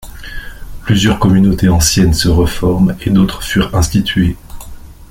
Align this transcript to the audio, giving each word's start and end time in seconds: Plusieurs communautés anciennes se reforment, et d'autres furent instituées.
Plusieurs 0.81 1.19
communautés 1.19 1.69
anciennes 1.69 2.15
se 2.15 2.27
reforment, 2.27 2.95
et 3.05 3.11
d'autres 3.11 3.43
furent 3.43 3.75
instituées. 3.75 4.35